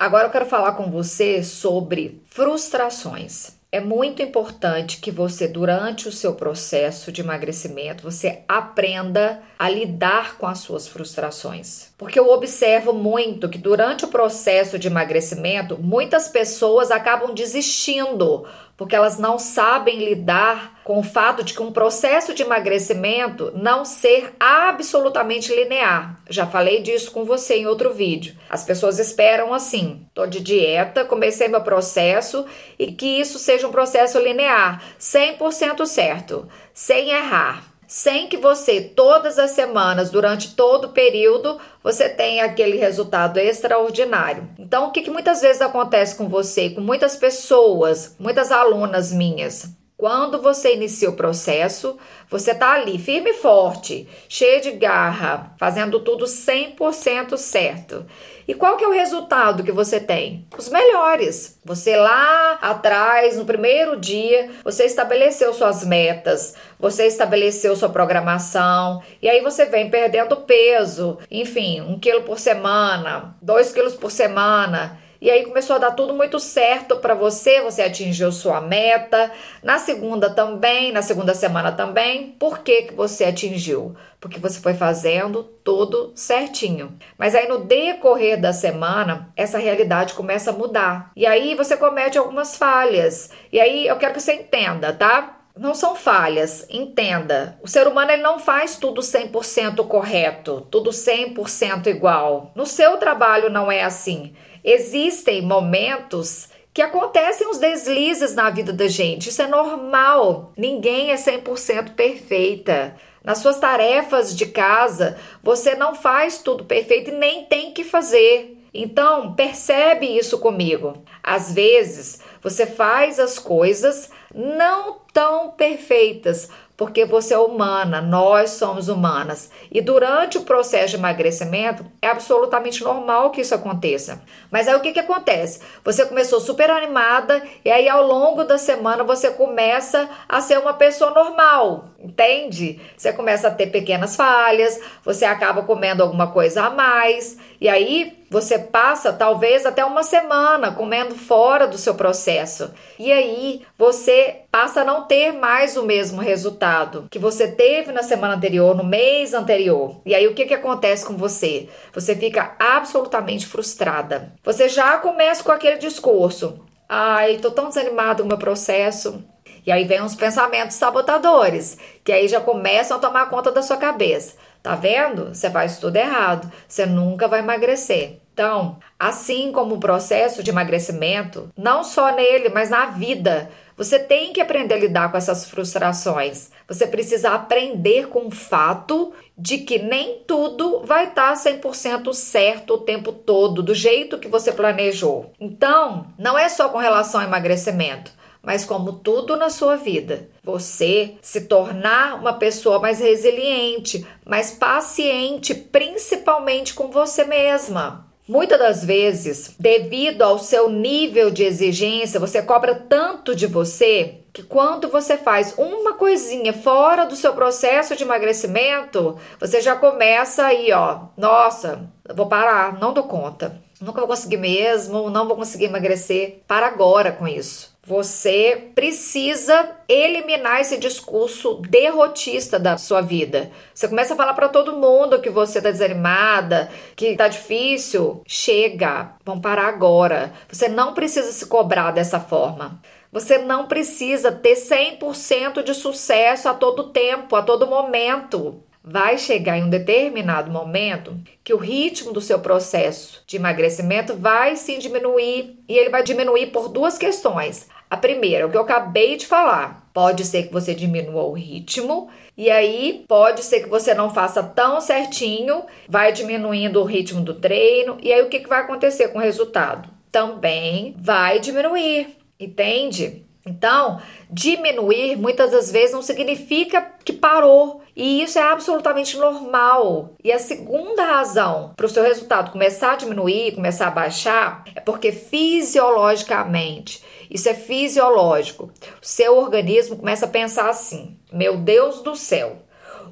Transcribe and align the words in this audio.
Agora 0.00 0.28
eu 0.28 0.30
quero 0.30 0.46
falar 0.46 0.72
com 0.72 0.90
você 0.90 1.42
sobre 1.42 2.22
frustrações. 2.24 3.60
É 3.70 3.80
muito 3.80 4.22
importante 4.22 4.96
que 4.96 5.10
você, 5.10 5.46
durante 5.46 6.08
o 6.08 6.12
seu 6.12 6.34
processo 6.34 7.12
de 7.12 7.20
emagrecimento, 7.20 8.02
você 8.02 8.40
aprenda 8.48 9.42
a 9.58 9.68
lidar 9.68 10.38
com 10.38 10.46
as 10.46 10.60
suas 10.60 10.88
frustrações. 10.88 11.92
Porque 11.98 12.18
eu 12.18 12.30
observo 12.30 12.94
muito 12.94 13.46
que 13.46 13.58
durante 13.58 14.06
o 14.06 14.08
processo 14.08 14.78
de 14.78 14.88
emagrecimento, 14.88 15.76
muitas 15.78 16.28
pessoas 16.28 16.90
acabam 16.90 17.34
desistindo 17.34 18.46
porque 18.80 18.96
elas 18.96 19.18
não 19.18 19.38
sabem 19.38 19.98
lidar 19.98 20.80
com 20.84 20.98
o 20.98 21.02
fato 21.02 21.44
de 21.44 21.52
que 21.52 21.62
um 21.62 21.70
processo 21.70 22.32
de 22.32 22.42
emagrecimento 22.42 23.52
não 23.54 23.84
ser 23.84 24.34
absolutamente 24.40 25.54
linear. 25.54 26.18
Já 26.30 26.46
falei 26.46 26.80
disso 26.80 27.10
com 27.10 27.26
você 27.26 27.56
em 27.56 27.66
outro 27.66 27.92
vídeo. 27.92 28.34
As 28.48 28.64
pessoas 28.64 28.98
esperam 28.98 29.52
assim: 29.52 30.06
tô 30.14 30.24
de 30.24 30.40
dieta, 30.40 31.04
comecei 31.04 31.46
meu 31.46 31.60
processo 31.60 32.46
e 32.78 32.90
que 32.90 33.20
isso 33.20 33.38
seja 33.38 33.68
um 33.68 33.70
processo 33.70 34.18
linear, 34.18 34.82
100% 34.98 35.84
certo, 35.84 36.48
sem 36.72 37.10
errar 37.10 37.69
sem 37.90 38.28
que 38.28 38.36
você, 38.36 38.80
todas 38.80 39.36
as 39.36 39.50
semanas, 39.50 40.10
durante 40.10 40.54
todo 40.54 40.84
o 40.84 40.92
período, 40.92 41.58
você 41.82 42.08
tenha 42.08 42.44
aquele 42.44 42.76
resultado 42.76 43.36
extraordinário. 43.36 44.48
Então, 44.56 44.86
o 44.86 44.90
que, 44.92 45.02
que 45.02 45.10
muitas 45.10 45.40
vezes 45.40 45.60
acontece 45.60 46.14
com 46.14 46.28
você 46.28 46.70
com 46.70 46.80
muitas 46.80 47.16
pessoas, 47.16 48.14
muitas 48.16 48.52
alunas 48.52 49.12
minhas? 49.12 49.68
Quando 50.00 50.40
você 50.40 50.72
inicia 50.72 51.10
o 51.10 51.14
processo, 51.14 51.98
você 52.26 52.54
tá 52.54 52.72
ali 52.72 52.98
firme 52.98 53.32
e 53.32 53.34
forte, 53.34 54.08
cheia 54.30 54.58
de 54.58 54.70
garra, 54.70 55.52
fazendo 55.58 56.00
tudo 56.00 56.24
100% 56.24 57.36
certo. 57.36 58.06
E 58.48 58.54
qual 58.54 58.78
que 58.78 58.84
é 58.84 58.88
o 58.88 58.92
resultado 58.92 59.62
que 59.62 59.70
você 59.70 60.00
tem? 60.00 60.46
Os 60.56 60.70
melhores. 60.70 61.60
Você 61.62 61.96
lá 61.96 62.58
atrás, 62.62 63.36
no 63.36 63.44
primeiro 63.44 64.00
dia, 64.00 64.48
você 64.64 64.84
estabeleceu 64.84 65.52
suas 65.52 65.84
metas, 65.84 66.54
você 66.78 67.06
estabeleceu 67.06 67.76
sua 67.76 67.90
programação, 67.90 69.02
e 69.20 69.28
aí 69.28 69.42
você 69.42 69.66
vem 69.66 69.90
perdendo 69.90 70.34
peso, 70.38 71.18
enfim, 71.30 71.82
um 71.82 72.00
quilo 72.00 72.22
por 72.22 72.38
semana, 72.38 73.36
dois 73.42 73.70
quilos 73.70 73.96
por 73.96 74.10
semana. 74.10 74.98
E 75.20 75.30
aí 75.30 75.44
começou 75.44 75.76
a 75.76 75.78
dar 75.78 75.90
tudo 75.90 76.14
muito 76.14 76.40
certo 76.40 76.96
para 76.96 77.14
você, 77.14 77.60
você 77.60 77.82
atingiu 77.82 78.32
sua 78.32 78.60
meta. 78.60 79.30
Na 79.62 79.78
segunda 79.78 80.30
também, 80.30 80.92
na 80.92 81.02
segunda 81.02 81.34
semana 81.34 81.70
também. 81.72 82.34
Por 82.38 82.60
que, 82.60 82.82
que 82.82 82.94
você 82.94 83.24
atingiu? 83.24 83.94
Porque 84.18 84.38
você 84.38 84.60
foi 84.60 84.72
fazendo 84.72 85.44
tudo 85.62 86.12
certinho. 86.14 86.96
Mas 87.18 87.34
aí 87.34 87.46
no 87.46 87.64
decorrer 87.64 88.40
da 88.40 88.52
semana, 88.52 89.30
essa 89.36 89.58
realidade 89.58 90.14
começa 90.14 90.50
a 90.50 90.54
mudar. 90.54 91.10
E 91.14 91.26
aí 91.26 91.54
você 91.54 91.76
comete 91.76 92.16
algumas 92.16 92.56
falhas. 92.56 93.30
E 93.52 93.60
aí 93.60 93.86
eu 93.86 93.96
quero 93.96 94.14
que 94.14 94.20
você 94.20 94.34
entenda, 94.34 94.92
tá? 94.92 95.39
Não 95.58 95.74
são 95.74 95.94
falhas, 95.94 96.66
entenda. 96.70 97.58
O 97.62 97.68
ser 97.68 97.86
humano 97.86 98.10
ele 98.10 98.22
não 98.22 98.38
faz 98.38 98.76
tudo 98.76 99.00
100% 99.00 99.86
correto, 99.86 100.66
tudo 100.70 100.90
100% 100.90 101.86
igual. 101.88 102.52
No 102.54 102.66
seu 102.66 102.96
trabalho 102.96 103.50
não 103.50 103.70
é 103.70 103.84
assim. 103.84 104.34
Existem 104.64 105.42
momentos 105.42 106.48
que 106.72 106.82
acontecem 106.82 107.48
os 107.48 107.58
deslizes 107.58 108.34
na 108.34 108.48
vida 108.48 108.72
da 108.72 108.86
gente. 108.86 109.28
Isso 109.28 109.42
é 109.42 109.46
normal. 109.46 110.52
Ninguém 110.56 111.10
é 111.10 111.16
100% 111.16 111.94
perfeita. 111.94 112.94
Nas 113.22 113.38
suas 113.38 113.58
tarefas 113.58 114.34
de 114.34 114.46
casa, 114.46 115.18
você 115.42 115.74
não 115.74 115.94
faz 115.94 116.38
tudo 116.38 116.64
perfeito 116.64 117.10
e 117.10 117.14
nem 117.14 117.44
tem 117.44 117.72
que 117.72 117.84
fazer. 117.84 118.56
Então, 118.72 119.34
percebe 119.34 120.06
isso 120.06 120.38
comigo. 120.38 121.02
Às 121.22 121.52
vezes, 121.52 122.20
você 122.42 122.66
faz 122.66 123.18
as 123.18 123.38
coisas 123.38 124.10
não 124.34 124.98
tão 125.12 125.50
perfeitas, 125.50 126.48
porque 126.80 127.04
você 127.04 127.34
é 127.34 127.38
humana, 127.38 128.00
nós 128.00 128.52
somos 128.52 128.88
humanas. 128.88 129.50
E 129.70 129.82
durante 129.82 130.38
o 130.38 130.44
processo 130.44 130.88
de 130.88 130.96
emagrecimento, 130.96 131.84
é 132.00 132.08
absolutamente 132.08 132.82
normal 132.82 133.30
que 133.30 133.42
isso 133.42 133.54
aconteça. 133.54 134.22
Mas 134.50 134.66
aí 134.66 134.74
o 134.74 134.80
que, 134.80 134.92
que 134.92 135.00
acontece? 135.00 135.60
Você 135.84 136.06
começou 136.06 136.40
super 136.40 136.70
animada, 136.70 137.42
e 137.62 137.70
aí 137.70 137.86
ao 137.86 138.06
longo 138.06 138.44
da 138.44 138.56
semana 138.56 139.04
você 139.04 139.30
começa 139.30 140.08
a 140.26 140.40
ser 140.40 140.58
uma 140.58 140.72
pessoa 140.72 141.10
normal, 141.10 141.89
entende? 142.02 142.80
Você 142.96 143.12
começa 143.12 143.48
a 143.48 143.50
ter 143.50 143.66
pequenas 143.66 144.16
falhas, 144.16 144.80
você 145.04 145.24
acaba 145.24 145.62
comendo 145.62 146.02
alguma 146.02 146.28
coisa 146.28 146.64
a 146.64 146.70
mais, 146.70 147.36
e 147.60 147.68
aí 147.68 148.24
você 148.30 148.58
passa 148.58 149.12
talvez 149.12 149.66
até 149.66 149.84
uma 149.84 150.02
semana 150.02 150.72
comendo 150.72 151.14
fora 151.14 151.66
do 151.66 151.76
seu 151.76 151.96
processo. 151.96 152.72
E 152.98 153.10
aí 153.10 153.62
você 153.76 154.42
passa 154.50 154.82
a 154.82 154.84
não 154.84 155.02
ter 155.04 155.32
mais 155.32 155.76
o 155.76 155.82
mesmo 155.82 156.20
resultado 156.20 157.08
que 157.10 157.18
você 157.18 157.48
teve 157.48 157.90
na 157.90 158.02
semana 158.02 158.34
anterior, 158.34 158.76
no 158.76 158.84
mês 158.84 159.34
anterior. 159.34 160.00
E 160.06 160.14
aí 160.14 160.28
o 160.28 160.34
que, 160.34 160.46
que 160.46 160.54
acontece 160.54 161.04
com 161.04 161.16
você? 161.16 161.68
Você 161.92 162.14
fica 162.14 162.54
absolutamente 162.58 163.46
frustrada. 163.46 164.32
Você 164.44 164.68
já 164.68 164.98
começa 164.98 165.42
com 165.42 165.50
aquele 165.50 165.78
discurso: 165.78 166.64
ai, 166.88 167.38
tô 167.38 167.50
tão 167.50 167.68
desanimado 167.68 168.22
com 168.22 168.26
o 168.26 168.28
meu 168.28 168.38
processo. 168.38 169.24
E 169.70 169.72
aí 169.72 169.84
vem 169.84 170.02
uns 170.02 170.16
pensamentos 170.16 170.74
sabotadores, 170.74 171.78
que 172.02 172.10
aí 172.10 172.26
já 172.26 172.40
começam 172.40 172.96
a 172.96 173.00
tomar 173.00 173.30
conta 173.30 173.52
da 173.52 173.62
sua 173.62 173.76
cabeça. 173.76 174.34
Tá 174.60 174.74
vendo? 174.74 175.32
Você 175.32 175.48
faz 175.48 175.78
tudo 175.78 175.94
errado. 175.94 176.50
Você 176.66 176.84
nunca 176.84 177.28
vai 177.28 177.38
emagrecer. 177.38 178.18
Então, 178.34 178.78
assim 178.98 179.52
como 179.52 179.76
o 179.76 179.78
processo 179.78 180.42
de 180.42 180.50
emagrecimento, 180.50 181.48
não 181.56 181.84
só 181.84 182.12
nele, 182.12 182.48
mas 182.48 182.68
na 182.68 182.86
vida, 182.86 183.48
você 183.76 183.96
tem 184.00 184.32
que 184.32 184.40
aprender 184.40 184.74
a 184.74 184.78
lidar 184.78 185.12
com 185.12 185.16
essas 185.16 185.48
frustrações. 185.48 186.50
Você 186.66 186.84
precisa 186.84 187.30
aprender 187.30 188.08
com 188.08 188.26
o 188.26 188.30
fato 188.32 189.12
de 189.38 189.58
que 189.58 189.78
nem 189.78 190.24
tudo 190.26 190.82
vai 190.84 191.04
estar 191.04 191.32
100% 191.32 192.12
certo 192.12 192.74
o 192.74 192.78
tempo 192.78 193.12
todo, 193.12 193.62
do 193.62 193.72
jeito 193.72 194.18
que 194.18 194.26
você 194.26 194.50
planejou. 194.50 195.32
Então, 195.38 196.06
não 196.18 196.36
é 196.36 196.48
só 196.48 196.68
com 196.70 196.78
relação 196.78 197.20
ao 197.20 197.26
emagrecimento 197.28 198.18
mas 198.42 198.64
como 198.64 198.94
tudo 198.94 199.36
na 199.36 199.50
sua 199.50 199.76
vida, 199.76 200.28
você 200.42 201.14
se 201.20 201.42
tornar 201.42 202.14
uma 202.14 202.32
pessoa 202.32 202.78
mais 202.78 203.00
resiliente, 203.00 204.06
mais 204.24 204.50
paciente, 204.50 205.54
principalmente 205.54 206.74
com 206.74 206.90
você 206.90 207.24
mesma. 207.24 208.06
Muitas 208.28 208.58
das 208.60 208.84
vezes, 208.84 209.56
devido 209.58 210.22
ao 210.22 210.38
seu 210.38 210.70
nível 210.70 211.30
de 211.30 211.42
exigência, 211.42 212.20
você 212.20 212.40
cobra 212.40 212.76
tanto 212.76 213.34
de 213.34 213.46
você 213.46 214.20
que 214.32 214.44
quando 214.44 214.88
você 214.88 215.16
faz 215.16 215.54
uma 215.58 215.94
coisinha 215.94 216.52
fora 216.52 217.04
do 217.04 217.16
seu 217.16 217.32
processo 217.32 217.96
de 217.96 218.04
emagrecimento, 218.04 219.18
você 219.40 219.60
já 219.60 219.74
começa 219.74 220.46
aí, 220.46 220.70
ó, 220.72 221.06
nossa, 221.16 221.90
vou 222.14 222.26
parar, 222.26 222.78
não 222.78 222.92
dou 222.92 223.04
conta. 223.04 223.60
Nunca 223.80 223.98
vou 224.00 224.08
conseguir 224.08 224.36
mesmo, 224.36 225.10
não 225.10 225.26
vou 225.26 225.36
conseguir 225.36 225.64
emagrecer. 225.64 226.42
Para 226.46 226.66
agora 226.66 227.10
com 227.10 227.26
isso. 227.26 227.69
Você 227.90 228.70
precisa 228.72 229.68
eliminar 229.88 230.60
esse 230.60 230.78
discurso 230.78 231.54
derrotista 231.56 232.56
da 232.56 232.78
sua 232.78 233.00
vida. 233.00 233.50
Você 233.74 233.88
começa 233.88 234.14
a 234.14 234.16
falar 234.16 234.34
para 234.34 234.48
todo 234.48 234.76
mundo 234.76 235.20
que 235.20 235.28
você 235.28 235.60
tá 235.60 235.72
desanimada, 235.72 236.70
que 236.94 237.16
tá 237.16 237.26
difícil. 237.26 238.22
Chega, 238.28 239.16
vamos 239.24 239.42
parar 239.42 239.66
agora. 239.66 240.32
Você 240.48 240.68
não 240.68 240.94
precisa 240.94 241.32
se 241.32 241.46
cobrar 241.46 241.90
dessa 241.90 242.20
forma. 242.20 242.80
Você 243.10 243.38
não 243.38 243.66
precisa 243.66 244.30
ter 244.30 244.54
100% 244.54 245.64
de 245.64 245.74
sucesso 245.74 246.48
a 246.48 246.54
todo 246.54 246.90
tempo, 246.90 247.34
a 247.34 247.42
todo 247.42 247.66
momento 247.66 248.62
vai 248.84 249.18
chegar 249.18 249.58
em 249.58 249.64
um 249.64 249.68
determinado 249.68 250.50
momento 250.50 251.18
que 251.44 251.52
o 251.52 251.58
ritmo 251.58 252.12
do 252.12 252.20
seu 252.20 252.38
processo 252.38 253.22
de 253.26 253.36
emagrecimento 253.36 254.16
vai 254.16 254.56
sim 254.56 254.78
diminuir 254.78 255.58
e 255.68 255.76
ele 255.76 255.90
vai 255.90 256.02
diminuir 256.02 256.46
por 256.46 256.68
duas 256.68 256.96
questões. 256.96 257.68
A 257.90 257.96
primeira, 257.96 258.46
o 258.46 258.50
que 258.50 258.56
eu 258.56 258.60
acabei 258.60 259.16
de 259.16 259.26
falar, 259.26 259.90
pode 259.92 260.24
ser 260.24 260.44
que 260.44 260.52
você 260.52 260.72
diminua 260.72 261.24
o 261.24 261.32
ritmo 261.32 262.08
e 262.36 262.48
aí 262.48 263.04
pode 263.08 263.42
ser 263.42 263.64
que 263.64 263.68
você 263.68 263.92
não 263.92 264.14
faça 264.14 264.44
tão 264.44 264.80
certinho, 264.80 265.64
vai 265.88 266.12
diminuindo 266.12 266.80
o 266.80 266.84
ritmo 266.84 267.20
do 267.20 267.34
treino 267.34 267.98
e 268.00 268.12
aí 268.12 268.22
o 268.22 268.28
que, 268.28 268.38
que 268.38 268.48
vai 268.48 268.60
acontecer 268.60 269.08
com 269.08 269.18
o 269.18 269.22
resultado? 269.22 269.90
Também 270.12 270.94
vai 270.98 271.40
diminuir, 271.40 272.16
entende? 272.38 273.24
Então, 273.44 274.00
diminuir 274.30 275.16
muitas 275.16 275.50
das 275.50 275.72
vezes 275.72 275.92
não 275.92 276.02
significa 276.02 276.89
que 277.04 277.12
parou. 277.12 277.80
E 277.94 278.22
isso 278.22 278.38
é 278.38 278.42
absolutamente 278.42 279.16
normal. 279.16 280.14
E 280.22 280.32
a 280.32 280.38
segunda 280.38 281.04
razão 281.04 281.72
para 281.76 281.86
o 281.86 281.88
seu 281.88 282.02
resultado 282.02 282.52
começar 282.52 282.92
a 282.92 282.96
diminuir, 282.96 283.54
começar 283.54 283.88
a 283.88 283.90
baixar, 283.92 284.64
é 284.74 284.80
porque 284.80 285.12
fisiologicamente, 285.12 287.04
isso 287.30 287.48
é 287.48 287.54
fisiológico, 287.54 288.70
o 289.02 289.06
seu 289.06 289.36
organismo 289.36 289.96
começa 289.96 290.26
a 290.26 290.30
pensar 290.30 290.68
assim: 290.68 291.18
meu 291.32 291.56
Deus 291.56 292.00
do 292.02 292.14
céu, 292.16 292.58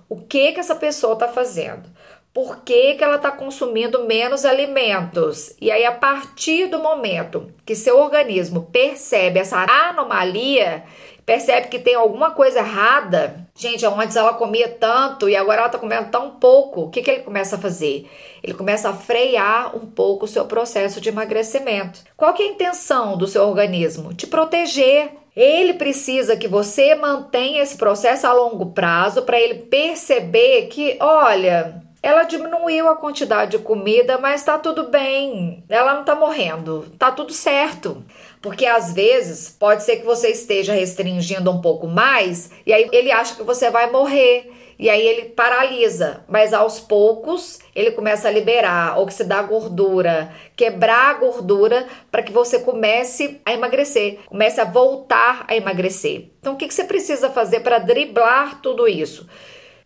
o 0.08 0.16
que 0.16 0.52
que 0.52 0.60
essa 0.60 0.74
pessoa 0.74 1.14
está 1.14 1.28
fazendo? 1.28 1.98
por 2.38 2.58
que, 2.62 2.94
que 2.94 3.02
ela 3.02 3.16
está 3.16 3.32
consumindo 3.32 4.04
menos 4.04 4.44
alimentos. 4.44 5.56
E 5.60 5.72
aí, 5.72 5.84
a 5.84 5.90
partir 5.90 6.68
do 6.68 6.78
momento 6.78 7.52
que 7.66 7.74
seu 7.74 7.98
organismo 7.98 8.68
percebe 8.70 9.40
essa 9.40 9.66
anomalia, 9.68 10.84
percebe 11.26 11.66
que 11.66 11.80
tem 11.80 11.96
alguma 11.96 12.30
coisa 12.30 12.60
errada, 12.60 13.47
gente, 13.58 13.84
antes 13.84 14.16
ela 14.16 14.34
comia 14.34 14.68
tanto 14.68 15.28
e 15.28 15.36
agora 15.36 15.58
ela 15.58 15.66
está 15.66 15.78
comendo 15.78 16.10
tão 16.10 16.30
pouco, 16.30 16.82
o 16.82 16.90
que, 16.90 17.02
que 17.02 17.10
ele 17.10 17.22
começa 17.22 17.56
a 17.56 17.58
fazer? 17.58 18.08
Ele 18.42 18.54
começa 18.54 18.88
a 18.88 18.94
frear 18.94 19.76
um 19.76 19.84
pouco 19.84 20.24
o 20.24 20.28
seu 20.28 20.44
processo 20.46 21.00
de 21.00 21.08
emagrecimento. 21.08 22.00
Qual 22.16 22.32
que 22.32 22.42
é 22.42 22.46
a 22.46 22.50
intenção 22.50 23.18
do 23.18 23.26
seu 23.26 23.42
organismo? 23.42 24.14
Te 24.14 24.26
proteger. 24.26 25.10
Ele 25.34 25.74
precisa 25.74 26.36
que 26.36 26.48
você 26.48 26.94
mantenha 26.94 27.62
esse 27.62 27.76
processo 27.76 28.26
a 28.26 28.32
longo 28.32 28.66
prazo 28.66 29.22
para 29.22 29.38
ele 29.38 29.54
perceber 29.54 30.66
que, 30.66 30.96
olha, 31.00 31.80
ela 32.02 32.22
diminuiu 32.22 32.88
a 32.88 32.96
quantidade 32.96 33.52
de 33.52 33.62
comida, 33.62 34.18
mas 34.18 34.42
tá 34.42 34.56
tudo 34.56 34.84
bem. 34.84 35.64
Ela 35.68 35.94
não 35.94 36.04
tá 36.04 36.14
morrendo. 36.14 36.86
Tá 36.98 37.10
tudo 37.10 37.32
certo. 37.32 38.04
Porque 38.40 38.66
às 38.66 38.92
vezes 38.92 39.50
pode 39.50 39.82
ser 39.82 39.96
que 39.96 40.06
você 40.06 40.28
esteja 40.28 40.72
restringindo 40.72 41.50
um 41.50 41.60
pouco 41.60 41.86
mais 41.86 42.50
e 42.64 42.72
aí 42.72 42.88
ele 42.92 43.10
acha 43.10 43.34
que 43.34 43.42
você 43.42 43.70
vai 43.70 43.90
morrer. 43.90 44.52
E 44.78 44.88
aí 44.88 45.04
ele 45.04 45.30
paralisa, 45.30 46.22
mas 46.28 46.54
aos 46.54 46.78
poucos 46.78 47.58
ele 47.74 47.90
começa 47.90 48.28
a 48.28 48.30
liberar, 48.30 48.96
oxidar 49.00 49.44
gordura, 49.48 50.32
quebrar 50.54 51.10
a 51.10 51.14
gordura 51.14 51.84
para 52.12 52.22
que 52.22 52.30
você 52.30 52.60
comece 52.60 53.40
a 53.44 53.52
emagrecer, 53.52 54.20
comece 54.26 54.60
a 54.60 54.64
voltar 54.64 55.44
a 55.48 55.56
emagrecer. 55.56 56.30
Então 56.38 56.54
o 56.54 56.56
que, 56.56 56.68
que 56.68 56.74
você 56.74 56.84
precisa 56.84 57.28
fazer 57.28 57.58
para 57.60 57.80
driblar 57.80 58.62
tudo 58.62 58.86
isso? 58.86 59.26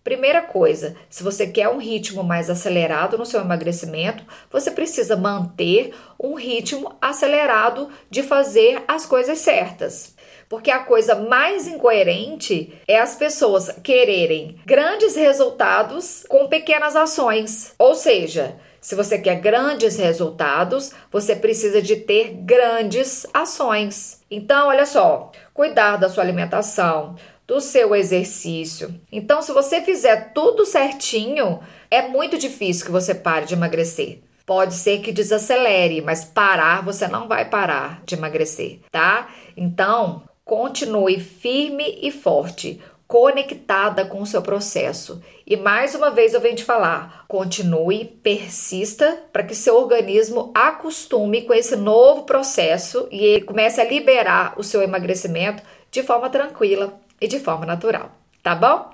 Primeira 0.04 0.42
coisa, 0.42 0.96
se 1.08 1.22
você 1.22 1.46
quer 1.46 1.68
um 1.68 1.78
ritmo 1.78 2.24
mais 2.24 2.50
acelerado 2.50 3.16
no 3.16 3.24
seu 3.24 3.40
emagrecimento, 3.40 4.24
você 4.50 4.68
precisa 4.68 5.16
manter 5.16 5.94
um 6.18 6.34
ritmo 6.34 6.96
acelerado 7.00 7.88
de 8.10 8.22
fazer 8.22 8.82
as 8.88 9.06
coisas 9.06 9.38
certas. 9.38 10.16
Porque 10.48 10.72
a 10.72 10.80
coisa 10.80 11.14
mais 11.14 11.68
incoerente 11.68 12.78
é 12.88 12.98
as 12.98 13.14
pessoas 13.14 13.70
quererem 13.82 14.58
grandes 14.66 15.14
resultados 15.14 16.24
com 16.28 16.48
pequenas 16.48 16.96
ações. 16.96 17.72
Ou 17.78 17.94
seja, 17.94 18.56
se 18.80 18.96
você 18.96 19.16
quer 19.16 19.36
grandes 19.36 19.96
resultados, 19.96 20.90
você 21.12 21.36
precisa 21.36 21.80
de 21.80 21.94
ter 21.94 22.32
grandes 22.34 23.24
ações. 23.32 24.20
Então, 24.28 24.66
olha 24.66 24.84
só, 24.84 25.30
cuidar 25.54 25.96
da 25.98 26.08
sua 26.08 26.24
alimentação, 26.24 27.14
do 27.46 27.60
seu 27.60 27.94
exercício. 27.94 28.94
Então, 29.10 29.42
se 29.42 29.52
você 29.52 29.80
fizer 29.80 30.32
tudo 30.32 30.64
certinho, 30.64 31.60
é 31.90 32.02
muito 32.08 32.38
difícil 32.38 32.86
que 32.86 32.92
você 32.92 33.14
pare 33.14 33.46
de 33.46 33.54
emagrecer. 33.54 34.20
Pode 34.46 34.74
ser 34.74 35.00
que 35.00 35.12
desacelere, 35.12 36.00
mas 36.00 36.24
parar 36.24 36.82
você 36.82 37.06
não 37.06 37.28
vai 37.28 37.44
parar 37.44 38.02
de 38.04 38.14
emagrecer, 38.14 38.80
tá? 38.90 39.28
Então, 39.56 40.22
continue 40.44 41.20
firme 41.20 41.98
e 42.02 42.10
forte, 42.10 42.80
conectada 43.06 44.04
com 44.06 44.22
o 44.22 44.26
seu 44.26 44.40
processo. 44.40 45.22
E 45.46 45.56
mais 45.56 45.94
uma 45.94 46.10
vez 46.10 46.32
eu 46.32 46.40
venho 46.40 46.56
te 46.56 46.64
falar, 46.64 47.26
continue, 47.28 48.06
persista 48.06 49.22
para 49.32 49.42
que 49.42 49.54
seu 49.54 49.76
organismo 49.76 50.50
acostume 50.54 51.42
com 51.42 51.52
esse 51.52 51.76
novo 51.76 52.22
processo 52.22 53.06
e 53.10 53.22
ele 53.22 53.44
comece 53.44 53.80
a 53.80 53.84
liberar 53.84 54.54
o 54.56 54.64
seu 54.64 54.82
emagrecimento 54.82 55.62
de 55.90 56.02
forma 56.02 56.30
tranquila 56.30 56.98
e 57.22 57.28
de 57.28 57.38
forma 57.38 57.64
natural, 57.64 58.10
tá 58.42 58.54
bom? 58.54 58.90